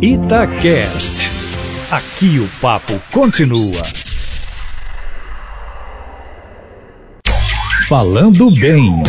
Itacast. 0.00 1.32
Aqui 1.90 2.38
o 2.38 2.48
papo 2.60 3.00
continua. 3.10 3.82
Falando 7.88 8.50
bem. 8.50 9.02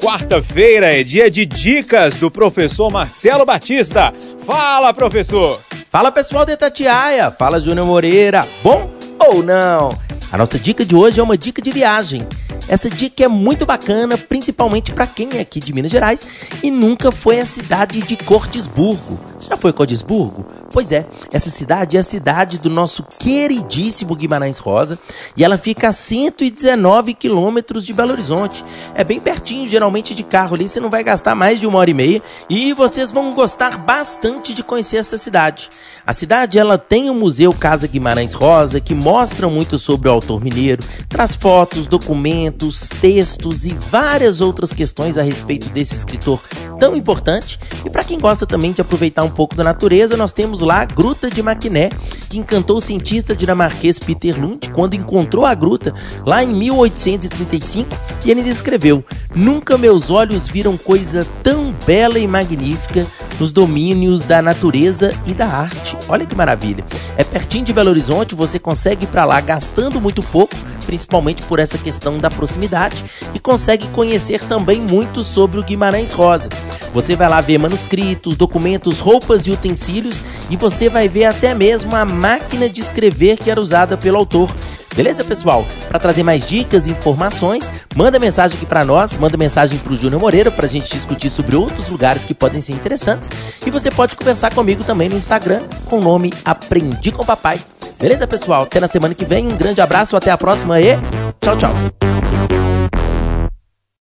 Quarta-feira 0.00 0.86
é 0.98 1.04
dia 1.04 1.30
de 1.30 1.46
dicas 1.46 2.16
do 2.16 2.30
professor 2.30 2.90
Marcelo 2.90 3.46
Batista. 3.46 4.12
Fala, 4.44 4.92
professor! 4.92 5.60
Fala 5.88 6.10
pessoal 6.10 6.44
de 6.44 6.52
Itatiaia, 6.52 7.30
fala 7.30 7.60
Júnior 7.60 7.86
Moreira. 7.86 8.48
Bom 8.62 8.90
ou 9.20 9.42
não? 9.42 9.96
A 10.32 10.36
nossa 10.36 10.58
dica 10.58 10.84
de 10.84 10.96
hoje 10.96 11.20
é 11.20 11.22
uma 11.22 11.38
dica 11.38 11.62
de 11.62 11.70
viagem. 11.70 12.26
Essa 12.68 12.88
dica 12.88 13.24
é 13.24 13.28
muito 13.28 13.66
bacana, 13.66 14.16
principalmente 14.16 14.92
para 14.92 15.06
quem 15.06 15.30
é 15.34 15.40
aqui 15.40 15.60
de 15.60 15.72
Minas 15.72 15.90
Gerais 15.90 16.26
e 16.62 16.70
nunca 16.70 17.10
foi 17.10 17.40
à 17.40 17.46
cidade 17.46 18.00
de 18.02 18.16
Cortisburgo. 18.16 19.18
Você 19.38 19.48
já 19.48 19.56
foi 19.56 19.70
a 19.70 19.74
Cortisburgo? 19.74 20.61
Pois 20.72 20.90
é, 20.90 21.04
essa 21.30 21.50
cidade 21.50 21.98
é 21.98 22.00
a 22.00 22.02
cidade 22.02 22.58
do 22.58 22.70
nosso 22.70 23.02
queridíssimo 23.18 24.16
Guimarães 24.16 24.56
Rosa 24.56 24.98
e 25.36 25.44
ela 25.44 25.58
fica 25.58 25.88
a 25.88 25.92
119 25.92 27.12
quilômetros 27.12 27.84
de 27.84 27.92
Belo 27.92 28.12
Horizonte. 28.12 28.64
É 28.94 29.04
bem 29.04 29.20
pertinho, 29.20 29.68
geralmente 29.68 30.14
de 30.14 30.22
carro 30.22 30.54
ali, 30.54 30.66
você 30.66 30.80
não 30.80 30.88
vai 30.88 31.04
gastar 31.04 31.34
mais 31.34 31.60
de 31.60 31.66
uma 31.66 31.78
hora 31.78 31.90
e 31.90 31.94
meia 31.94 32.22
e 32.48 32.72
vocês 32.72 33.12
vão 33.12 33.34
gostar 33.34 33.76
bastante 33.76 34.54
de 34.54 34.62
conhecer 34.62 34.96
essa 34.96 35.18
cidade. 35.18 35.68
A 36.06 36.14
cidade 36.14 36.58
ela 36.58 36.78
tem 36.78 37.10
o 37.10 37.14
Museu 37.14 37.52
Casa 37.52 37.86
Guimarães 37.86 38.32
Rosa 38.32 38.80
que 38.80 38.94
mostra 38.94 39.48
muito 39.48 39.78
sobre 39.78 40.08
o 40.08 40.12
autor 40.12 40.42
mineiro, 40.42 40.82
traz 41.06 41.34
fotos, 41.34 41.86
documentos, 41.86 42.88
textos 43.00 43.66
e 43.66 43.74
várias 43.74 44.40
outras 44.40 44.72
questões 44.72 45.18
a 45.18 45.22
respeito 45.22 45.68
desse 45.68 45.94
escritor 45.94 46.40
tão 46.78 46.96
importante. 46.96 47.60
E 47.84 47.90
para 47.90 48.04
quem 48.04 48.18
gosta 48.18 48.46
também 48.46 48.72
de 48.72 48.80
aproveitar 48.80 49.24
um 49.24 49.30
pouco 49.30 49.54
da 49.54 49.64
natureza, 49.64 50.16
nós 50.16 50.32
temos 50.32 50.60
lá 50.60 50.82
a 50.82 50.84
Gruta 50.84 51.30
de 51.30 51.42
Maquiné, 51.42 51.90
que 52.28 52.38
encantou 52.38 52.78
o 52.78 52.80
cientista 52.80 53.34
dinamarquês 53.34 53.98
Peter 53.98 54.40
Lund 54.40 54.70
quando 54.70 54.94
encontrou 54.94 55.44
a 55.44 55.54
gruta 55.54 55.94
lá 56.24 56.42
em 56.42 56.48
1835 56.48 57.90
e 58.24 58.30
ele 58.30 58.42
descreveu: 58.42 59.04
Nunca 59.34 59.76
meus 59.76 60.10
olhos 60.10 60.48
viram 60.48 60.76
coisa 60.76 61.26
tão 61.42 61.74
bela 61.86 62.18
e 62.18 62.26
magnífica 62.26 63.06
nos 63.42 63.52
domínios 63.52 64.24
da 64.24 64.40
natureza 64.40 65.18
e 65.26 65.34
da 65.34 65.48
arte. 65.48 65.98
Olha 66.08 66.24
que 66.24 66.32
maravilha. 66.32 66.84
É 67.16 67.24
pertinho 67.24 67.64
de 67.64 67.72
Belo 67.72 67.90
Horizonte, 67.90 68.36
você 68.36 68.56
consegue 68.56 69.02
ir 69.02 69.08
para 69.08 69.24
lá 69.24 69.40
gastando 69.40 70.00
muito 70.00 70.22
pouco, 70.22 70.54
principalmente 70.86 71.42
por 71.42 71.58
essa 71.58 71.76
questão 71.76 72.18
da 72.18 72.30
proximidade, 72.30 73.04
e 73.34 73.40
consegue 73.40 73.88
conhecer 73.88 74.40
também 74.42 74.80
muito 74.80 75.24
sobre 75.24 75.58
o 75.58 75.62
Guimarães 75.64 76.12
Rosa. 76.12 76.48
Você 76.94 77.16
vai 77.16 77.28
lá 77.28 77.40
ver 77.40 77.58
manuscritos, 77.58 78.36
documentos, 78.36 79.00
roupas 79.00 79.44
e 79.48 79.50
utensílios 79.50 80.22
e 80.48 80.56
você 80.56 80.88
vai 80.88 81.08
ver 81.08 81.24
até 81.24 81.52
mesmo 81.52 81.96
a 81.96 82.04
máquina 82.04 82.68
de 82.68 82.80
escrever 82.80 83.38
que 83.38 83.50
era 83.50 83.60
usada 83.60 83.96
pelo 83.96 84.18
autor. 84.18 84.54
Beleza, 84.94 85.24
pessoal? 85.24 85.66
Para 85.88 85.98
trazer 85.98 86.22
mais 86.22 86.46
dicas 86.46 86.86
e 86.86 86.90
informações, 86.90 87.70
manda 87.94 88.18
mensagem 88.18 88.56
aqui 88.56 88.66
para 88.66 88.84
nós, 88.84 89.14
manda 89.14 89.36
mensagem 89.36 89.78
para 89.78 89.92
o 89.92 89.96
Júnior 89.96 90.20
Moreira 90.20 90.50
para 90.50 90.66
a 90.66 90.68
gente 90.68 90.90
discutir 90.90 91.30
sobre 91.30 91.56
outros 91.56 91.88
lugares 91.88 92.24
que 92.24 92.34
podem 92.34 92.60
ser 92.60 92.72
interessantes. 92.72 93.30
E 93.66 93.70
você 93.70 93.90
pode 93.90 94.16
conversar 94.16 94.54
comigo 94.54 94.84
também 94.84 95.08
no 95.08 95.16
Instagram 95.16 95.62
com 95.86 95.98
o 95.98 96.02
nome 96.02 96.32
Aprendi 96.44 97.10
com 97.10 97.24
Papai. 97.24 97.60
Beleza, 97.98 98.26
pessoal? 98.26 98.64
Até 98.64 98.80
na 98.80 98.88
semana 98.88 99.14
que 99.14 99.24
vem. 99.24 99.46
Um 99.46 99.56
grande 99.56 99.80
abraço, 99.80 100.16
até 100.16 100.30
a 100.30 100.36
próxima 100.36 100.80
e 100.80 100.96
tchau, 101.40 101.56
tchau. 101.56 102.21